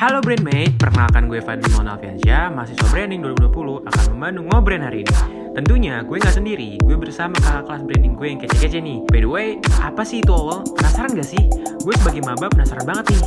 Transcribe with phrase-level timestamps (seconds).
[0.00, 5.12] Halo Brandmate, perkenalkan gue Fadli Alfiansyah, mahasiswa branding 2020 akan memandu ngobrol hari ini.
[5.52, 9.04] Tentunya gue nggak sendiri, gue bersama kakak kelas branding gue yang kece-kece nih.
[9.12, 9.48] By the way,
[9.84, 10.64] apa sih itu awal?
[10.72, 11.44] Penasaran gak sih?
[11.84, 13.22] Gue sebagai maba penasaran banget nih.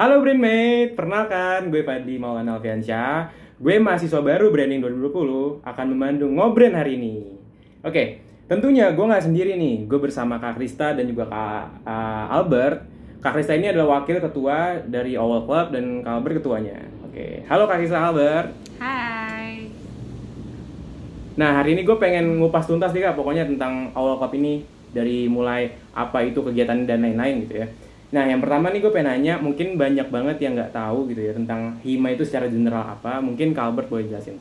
[0.00, 2.64] Halo Brandmate, perkenalkan gue Fadli Maulana.
[3.60, 7.28] Gue mahasiswa baru branding 2020 akan memandu ngobrol hari ini.
[7.84, 9.84] Oke, tentunya gue nggak sendiri nih.
[9.84, 12.91] Gue bersama Kak Krista dan juga Kak uh, Albert.
[13.22, 16.74] Kak Krista ini adalah wakil ketua dari Owl Club dan Kak Albert ketuanya.
[17.06, 18.50] Oke, halo Kak Krista Albert.
[18.82, 19.70] Hai.
[21.38, 25.30] Nah hari ini gue pengen ngupas tuntas nih kak pokoknya tentang Owl Club ini dari
[25.30, 27.70] mulai apa itu kegiatan dan lain-lain gitu ya.
[28.10, 31.32] Nah yang pertama nih gue pengen nanya mungkin banyak banget yang nggak tahu gitu ya
[31.38, 34.34] tentang hima itu secara general apa mungkin Kak Albert boleh jelasin.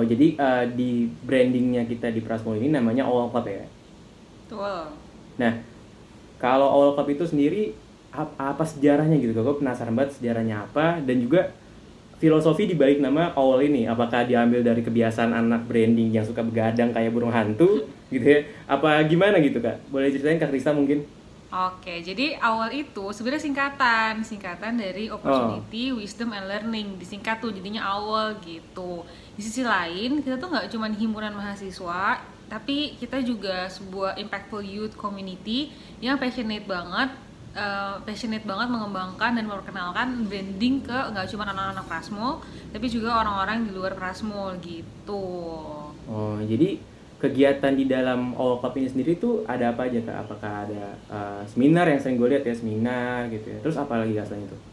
[0.00, 3.68] Oh jadi eh, di brandingnya kita di Prasmo ini namanya Owl Club ya.
[4.48, 4.96] Betul.
[5.36, 5.52] Nah
[6.40, 7.76] kalau Owl Club itu sendiri
[8.08, 9.36] ap- apa sejarahnya gitu?
[9.36, 11.52] Gue penasaran banget sejarahnya apa dan juga
[12.16, 13.84] filosofi di balik nama Owl ini.
[13.84, 17.84] Apakah diambil dari kebiasaan anak branding yang suka begadang kayak burung hantu
[18.14, 18.40] gitu ya?
[18.64, 19.84] Apa gimana gitu kak?
[19.92, 21.04] Boleh ceritain kak Krista mungkin?
[21.50, 26.94] Oke, jadi awal itu sebenarnya singkatan, singkatan dari opportunity, wisdom, and learning.
[26.94, 29.02] Disingkat tuh jadinya awal gitu.
[29.34, 34.94] Di sisi lain, kita tuh nggak cuma himpunan mahasiswa, tapi kita juga sebuah impactful youth
[34.94, 37.10] community yang passionate banget,
[37.58, 42.38] eh, passionate banget mengembangkan dan memperkenalkan branding ke nggak cuma anak-anak Prasmo,
[42.70, 45.26] tapi juga orang-orang di luar Prasmo gitu.
[46.06, 46.78] Oh jadi
[47.20, 50.16] kegiatan di dalam Owl Club ini sendiri tuh ada apa aja kak?
[50.24, 53.58] Apakah ada eh, seminar yang sering gue lihat ya seminar gitu ya?
[53.60, 54.69] Terus apa lagi kak selain itu?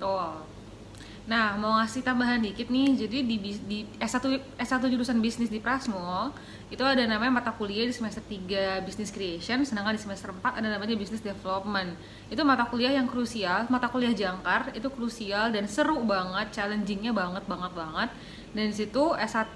[0.00, 0.50] Tuh.
[1.30, 3.06] Nah, mau ngasih tambahan dikit nih.
[3.06, 6.34] Jadi di, di S1 S1 jurusan bisnis di Prasmo
[6.74, 10.66] itu ada namanya mata kuliah di semester 3 Business Creation, sedangkan di semester 4 ada
[10.66, 11.94] namanya Business Development.
[12.32, 17.46] Itu mata kuliah yang krusial, mata kuliah jangkar, itu krusial dan seru banget, challengingnya banget
[17.46, 18.08] banget banget.
[18.50, 19.54] Dan di situ S1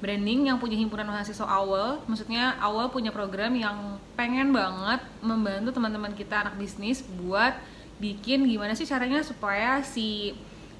[0.00, 6.16] branding yang punya himpunan mahasiswa awal maksudnya awal punya program yang pengen banget membantu teman-teman
[6.16, 7.52] kita anak bisnis buat
[8.00, 10.32] bikin gimana sih caranya supaya si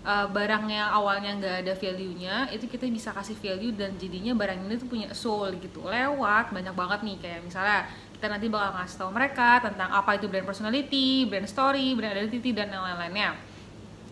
[0.05, 4.65] uh, barang yang awalnya nggak ada value-nya itu kita bisa kasih value dan jadinya barang
[4.65, 7.87] ini tuh punya soul gitu lewat banyak banget nih kayak misalnya
[8.17, 12.53] kita nanti bakal ngasih tahu mereka tentang apa itu brand personality, brand story, brand identity
[12.53, 13.33] dan lain-lainnya.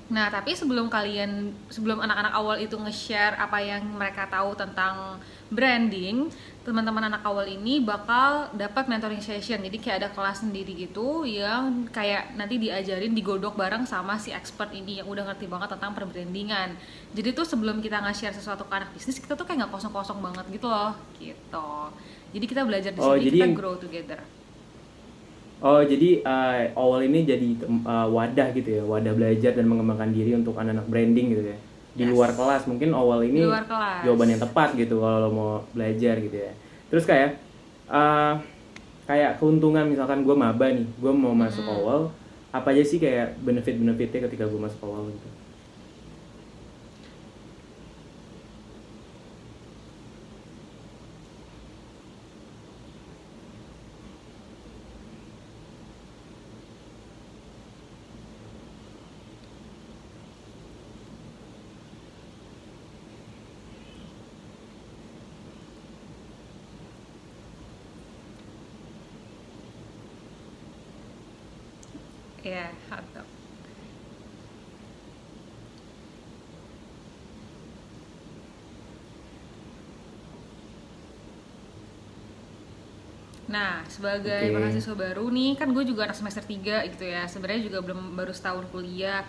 [0.09, 5.21] Nah, tapi sebelum kalian, sebelum anak-anak awal itu nge-share apa yang mereka tahu tentang
[5.53, 6.33] branding,
[6.65, 9.61] teman-teman anak awal ini bakal dapat mentoring session.
[9.61, 14.73] Jadi kayak ada kelas sendiri gitu yang kayak nanti diajarin digodok bareng sama si expert
[14.73, 16.73] ini yang udah ngerti banget tentang perbrandingan.
[17.13, 20.49] Jadi tuh sebelum kita nge-share sesuatu ke anak bisnis, kita tuh kayak nggak kosong-kosong banget
[20.49, 21.69] gitu loh, gitu.
[22.33, 24.21] Jadi kita belajar di Oh, sini, jadi kita yang- grow together.
[25.59, 30.31] Oh jadi eh, awal ini jadi eh, wadah gitu ya, wadah belajar dan mengembangkan diri
[30.33, 31.59] untuk anak-anak branding gitu ya.
[31.93, 32.15] Di Yes.
[32.15, 34.07] luar kelas mungkin awal ini Di luar kelas.
[34.07, 36.53] jawaban yang tepat gitu kalau lo mau belajar gitu ya.
[36.89, 37.43] Terus kayak
[37.89, 38.35] eh,
[39.05, 41.75] kayak keuntungan misalkan gue maba nih, gue mau masuk Hmm.
[41.75, 42.01] awal,
[42.49, 45.29] apa aja sih kayak benefit-benefitnya ketika gue masuk awal gitu?
[72.49, 73.29] Iya, hotdog.
[83.49, 84.55] Nah, sebagai Oke.
[84.57, 87.25] mahasiswa baru nih, kan gue juga anak semester 3 gitu ya.
[87.33, 89.25] Sebenarnya juga belum baru setahun kuliah.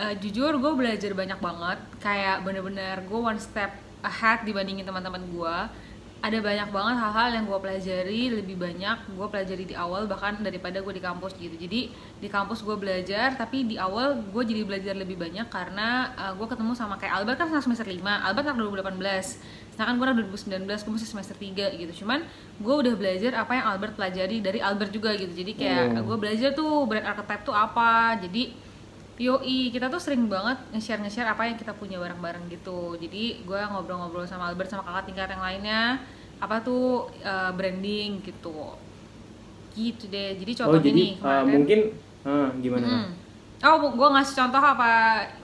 [0.00, 3.70] uh, jujur gue belajar banyak banget kayak bener-bener gue one step
[4.00, 5.56] ahead dibandingin teman-teman gue
[6.22, 10.78] ada banyak banget hal-hal yang gue pelajari lebih banyak gue pelajari di awal bahkan daripada
[10.78, 11.58] gue di kampus gitu.
[11.58, 11.90] Jadi
[12.22, 16.46] di kampus gue belajar tapi di awal gue jadi belajar lebih banyak karena uh, gue
[16.46, 21.10] ketemu sama kayak Albert kan semester 5 Albert kan 2018 sedangkan gue 2019 gue masih
[21.10, 22.06] semester 3 gitu.
[22.06, 22.22] Cuman
[22.62, 25.34] gue udah belajar apa yang Albert pelajari dari Albert juga gitu.
[25.34, 26.02] Jadi kayak oh.
[26.06, 28.14] gue belajar tuh brand archetype tuh apa.
[28.22, 28.54] Jadi
[29.20, 32.96] Yoi, kita tuh sering banget nge-share nge-share apa yang kita punya bareng-bareng gitu.
[32.96, 36.00] Jadi gue ngobrol-ngobrol sama Albert sama kakak tingkat yang lainnya
[36.40, 38.72] apa tuh uh, branding gitu.
[39.76, 40.40] Gitu deh.
[40.40, 41.12] Jadi contoh oh, jadi, nih.
[41.20, 41.80] Uh, mungkin
[42.24, 42.86] uh, gimana?
[42.88, 43.08] Hmm.
[43.62, 44.90] Oh, gue ngasih contoh apa?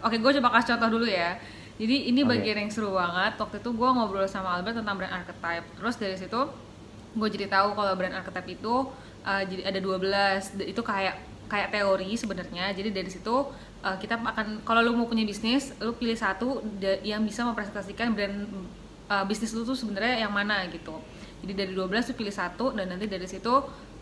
[0.02, 1.36] Oke, gue coba kasih contoh dulu ya.
[1.78, 2.30] Jadi ini okay.
[2.34, 3.38] bagian yang seru banget.
[3.38, 5.66] Waktu itu gue ngobrol sama Albert tentang brand archetype.
[5.76, 6.40] Terus dari situ
[7.14, 8.74] gue jadi tahu kalau brand archetype itu
[9.22, 10.66] uh, jadi ada 12.
[10.66, 12.70] Itu kayak kayak teori sebenarnya.
[12.76, 13.32] Jadi dari situ
[13.82, 16.60] uh, kita akan kalau lu mau punya bisnis lu pilih satu
[17.02, 18.46] yang bisa mempresentasikan brand
[19.08, 21.00] uh, bisnis lu tuh sebenarnya yang mana gitu.
[21.42, 23.50] Jadi dari 12 lu pilih satu dan nanti dari situ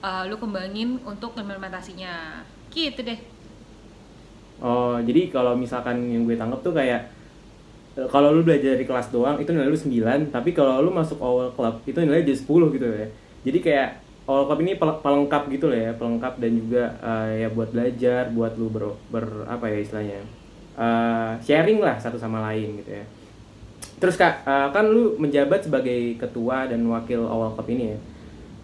[0.03, 2.45] uh, lu kembangin untuk implementasinya.
[2.69, 3.19] Gitu deh.
[4.61, 7.13] Oh jadi kalau misalkan yang gue tangkap tuh kayak
[8.13, 11.49] kalau lu belajar dari kelas doang itu nilai lu 9 tapi kalau lu masuk awal
[11.57, 13.09] club itu nilai jadi 10 gitu ya.
[13.47, 17.71] Jadi kayak all cup ini pelengkap gitu lah ya pelengkap dan juga uh, ya buat
[17.71, 20.21] belajar buat lu ber, ber apa ya istilahnya
[20.75, 23.05] uh, sharing lah satu sama lain gitu ya.
[23.97, 27.99] Terus kak uh, kan lu menjabat sebagai ketua dan wakil awal cup ini ya.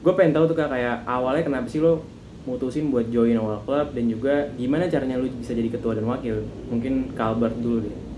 [0.03, 2.03] Gue pengen tahu tuh kak kayak awalnya kenapa sih lo
[2.43, 6.43] mutusin buat join awal club dan juga gimana caranya lu bisa jadi ketua dan wakil?
[6.69, 8.12] Mungkin Kalbert dulu deh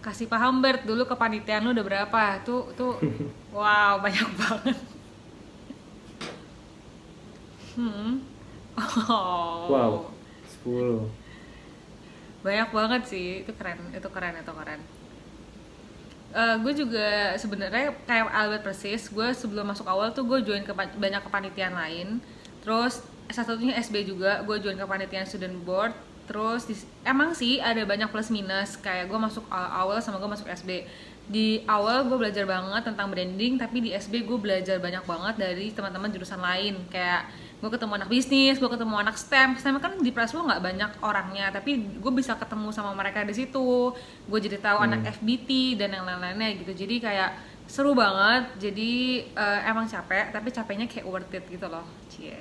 [0.00, 0.82] kasih paham Bert.
[0.82, 2.22] Dulu kepanitiaan lu udah berapa?
[2.42, 2.98] Tuh tuh.
[3.50, 4.99] Wow banyak banget
[7.76, 8.22] hmm.
[8.78, 9.68] Oh.
[9.72, 9.92] wow.
[10.64, 11.20] 10
[12.40, 13.28] banyak banget sih.
[13.44, 13.78] Itu keren.
[13.92, 14.80] Itu keren itu keren.
[16.30, 20.72] Uh, gue juga sebenarnya kayak Albert persis gue sebelum masuk awal tuh gue join ke
[20.74, 22.08] banyak kepanitiaan lain.
[22.62, 25.92] Terus satunya SB juga gue join kepanitiaan student board.
[26.30, 28.78] Terus di, emang sih ada banyak plus minus.
[28.78, 30.86] Kayak gue masuk awal sama gue masuk SB
[31.30, 35.74] di awal gue belajar banget tentang branding tapi di SB gue belajar banyak banget dari
[35.74, 36.78] teman-teman jurusan lain.
[36.94, 37.26] Kayak
[37.60, 39.60] gue ketemu anak bisnis gue ketemu anak STEM.
[39.60, 43.92] STEM kan di Prasmo nggak banyak orangnya tapi gue bisa ketemu sama mereka di situ.
[44.26, 44.86] Gue jadi tahu hmm.
[44.88, 46.72] anak FBT dan yang lain-lainnya gitu.
[46.72, 47.36] Jadi kayak
[47.68, 48.56] seru banget.
[48.56, 51.84] Jadi uh, emang capek tapi capeknya kayak worth it gitu loh.
[52.08, 52.40] Cie.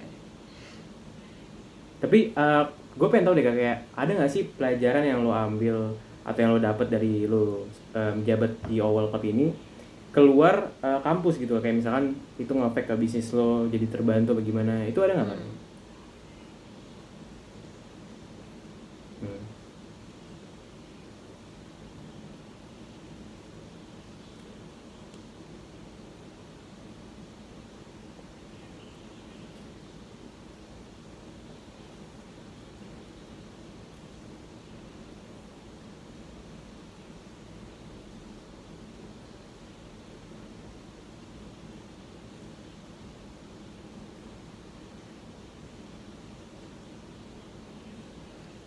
[1.99, 2.63] Tapi uh,
[2.95, 6.59] gue pengen tau deh kayak ada nggak sih pelajaran yang lo ambil atau yang lo
[6.63, 9.68] dapet dari lo um, jabat di awal cup ini
[10.09, 11.59] keluar uh, kampus gitu.
[11.61, 15.58] Kayak misalkan itu ngefek ke bisnis lo jadi terbantu bagaimana itu ada nggak hmm.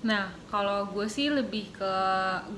[0.03, 1.95] Nah, kalau gue sih lebih ke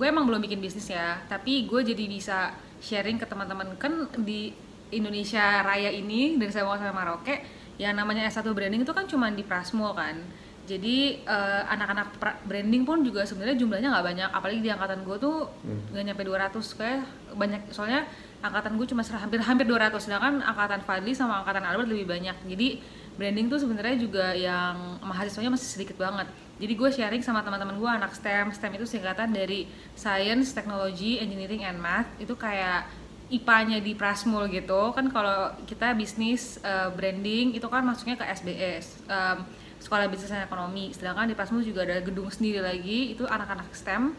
[0.00, 4.52] gue emang belum bikin bisnis ya, tapi gue jadi bisa sharing ke teman-teman kan di
[4.92, 7.44] Indonesia Raya ini dari saya mau sama Maroke
[7.76, 10.16] yang namanya S1 branding itu kan cuma di Prasmul kan.
[10.64, 12.16] Jadi uh, anak-anak
[12.48, 15.92] branding pun juga sebenarnya jumlahnya nggak banyak, apalagi di angkatan gue tuh hmm.
[15.92, 16.08] nggak hmm.
[16.16, 17.00] nyampe 200 kayak
[17.36, 18.08] banyak soalnya
[18.40, 22.36] angkatan gue cuma hampir hampir 200 sedangkan angkatan Fadli sama angkatan Albert lebih banyak.
[22.48, 22.80] Jadi
[23.20, 27.90] branding tuh sebenarnya juga yang mahasiswanya masih sedikit banget jadi gue sharing sama teman-teman gue
[27.90, 28.54] anak STEM.
[28.54, 29.66] STEM itu singkatan dari
[29.98, 32.06] Science, Technology, Engineering, and Math.
[32.22, 32.86] Itu kayak
[33.26, 34.94] IPA-nya di Prasmul gitu.
[34.94, 39.42] Kan kalau kita bisnis uh, branding itu kan masuknya ke SBS um,
[39.82, 40.94] Sekolah Bisnis dan Ekonomi.
[40.94, 44.14] Sedangkan di Prasmul juga ada gedung sendiri lagi itu anak-anak STEM.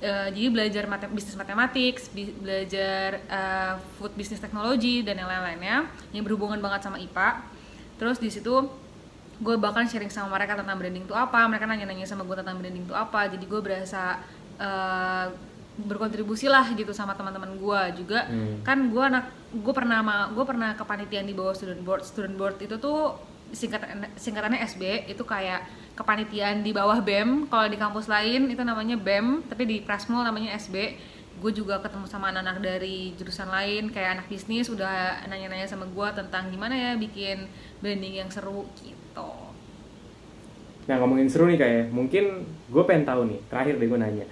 [0.00, 2.00] Uh, jadi belajar matem bisnis matematik,
[2.40, 7.60] belajar uh, food business technology dan yang lain-lainnya yang berhubungan banget sama IPA
[8.00, 8.64] terus di situ
[9.40, 12.84] gue bahkan sharing sama mereka tentang branding itu apa mereka nanya-nanya sama gue tentang branding
[12.84, 14.20] itu apa jadi gue berasa
[14.60, 15.26] uh,
[15.80, 18.60] berkontribusi lah gitu sama teman-teman gue juga hmm.
[18.60, 22.76] kan gue anak gue pernah gue pernah kepanitiaan di bawah student board student board itu
[22.76, 23.16] tuh
[23.50, 23.82] singkat
[24.14, 25.66] singkatannya SB itu kayak
[25.98, 30.54] kepanitiaan di bawah BEM kalau di kampus lain itu namanya BEM tapi di Prasmul namanya
[30.54, 30.96] SB
[31.40, 36.08] gue juga ketemu sama anak-anak dari jurusan lain kayak anak bisnis udah nanya-nanya sama gue
[36.12, 37.48] tentang gimana ya bikin
[37.80, 39.32] branding yang seru gitu.
[40.84, 44.26] Nah ngomongin seru nih kayak mungkin gue pengen tahu nih terakhir deh gue nanya.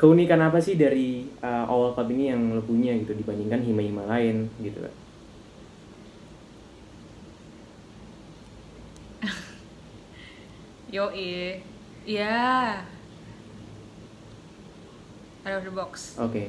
[0.00, 4.48] Keunikan apa sih dari uh, awal club ini yang lo punya gitu dibandingkan hima-hima lain
[4.64, 4.94] gitu kan
[10.96, 11.12] yo
[12.08, 12.80] iya
[15.46, 16.48] out of the box oke okay.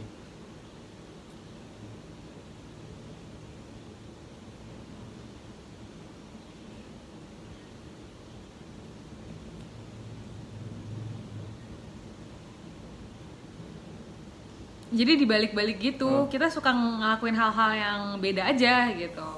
[14.91, 16.27] jadi dibalik-balik gitu oh.
[16.27, 19.29] kita suka ngelakuin hal-hal yang beda aja gitu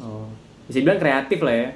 [0.00, 0.26] oh
[0.66, 1.68] bisa bilang kreatif lah ya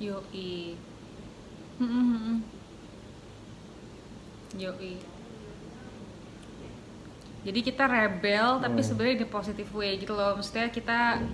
[0.00, 0.78] Yoi.
[4.58, 5.19] Yoi.
[7.40, 8.86] Jadi kita rebel tapi hmm.
[8.86, 10.36] sebenarnya di positive way gitu loh.
[10.36, 11.24] Maksudnya kita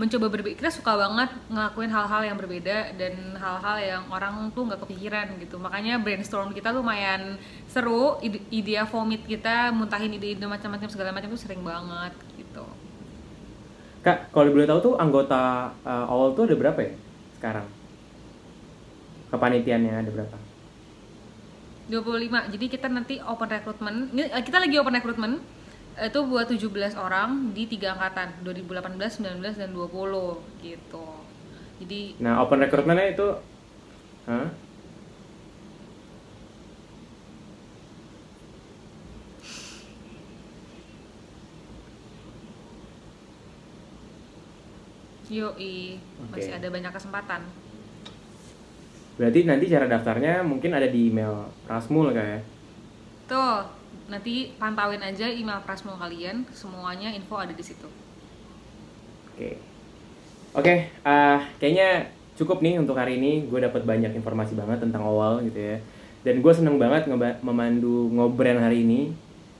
[0.00, 0.56] mencoba berbeda.
[0.56, 5.60] Kita suka banget ngelakuin hal-hal yang berbeda dan hal-hal yang orang tuh nggak kepikiran gitu.
[5.60, 7.36] Makanya brainstorm kita lumayan
[7.68, 8.16] seru.
[8.24, 12.64] Ide idea vomit kita muntahin ide-ide macam-macam segala macam tuh sering banget gitu.
[14.00, 16.96] Kak, kalau boleh tahu tuh anggota uh, awal tuh ada berapa ya
[17.36, 17.68] sekarang?
[19.30, 20.36] kepanitiaannya ada berapa?
[21.90, 22.54] 25.
[22.54, 24.14] Jadi kita nanti open recruitment.
[24.14, 25.42] Eh, kita lagi open recruitment
[26.00, 31.06] itu buat 17 orang di tiga angkatan 2018, 19 dan 20 gitu.
[31.82, 33.28] Jadi Nah, open recruitmentnya itu
[34.30, 34.48] Hah?
[45.30, 46.26] Yoi, okay.
[46.26, 47.46] masih ada banyak kesempatan.
[49.20, 52.40] Berarti nanti cara daftarnya mungkin ada di email Prasmul kayak.
[53.28, 53.68] Tuh,
[54.08, 57.84] nanti pantauin aja email Prasmul kalian, semuanya info ada di situ.
[59.36, 59.60] Oke.
[60.56, 63.44] Oke, okay, uh, kayaknya cukup nih untuk hari ini.
[63.44, 65.76] Gue dapat banyak informasi banget tentang awal gitu ya.
[66.24, 67.04] Dan gue seneng banget
[67.44, 69.12] memandu ngobren hari ini.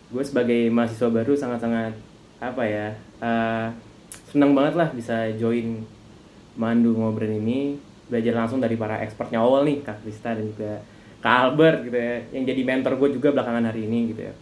[0.09, 1.93] Gue sebagai mahasiswa baru sangat-sangat
[2.40, 3.69] apa ya, uh,
[4.33, 5.85] seneng banget lah bisa join
[6.57, 10.83] mandu ngobren ini belajar langsung dari para expertnya awal nih Kak Krista dan juga
[11.23, 14.35] Kak Albert gitu ya yang jadi mentor gue juga belakangan hari ini gitu ya.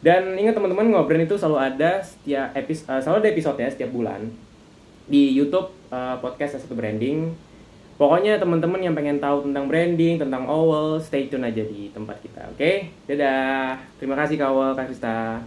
[0.00, 3.90] Dan ingat teman-teman ngobrol itu selalu ada setiap episode uh, selalu ada episode ya setiap
[3.92, 4.20] bulan
[5.04, 7.32] di YouTube uh, podcast satu branding.
[8.00, 12.48] Pokoknya teman-teman yang pengen tahu tentang branding tentang Owl stay tune aja di tempat kita
[12.48, 12.56] oke?
[12.56, 12.96] Okay?
[13.04, 13.76] dadah.
[14.00, 15.44] Terima kasih Kak Owl Kak Krista.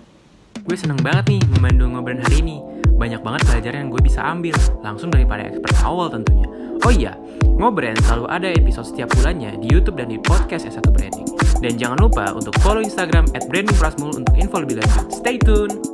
[0.61, 2.61] Gue seneng banget nih memandu ngobrol hari ini.
[2.93, 4.53] Banyak banget pelajaran yang gue bisa ambil
[4.85, 6.52] langsung dari para expert awal tentunya
[6.87, 7.15] oh iya
[7.53, 11.29] Ngobrol selalu ada episode setiap bulannya di YouTube dan di podcast S1 Branding.
[11.61, 15.07] Dan jangan lupa untuk follow Instagram at Branding Prasmul untuk info lebih lanjut.
[15.13, 15.92] Stay tune!